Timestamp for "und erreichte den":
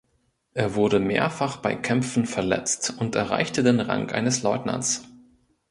2.97-3.79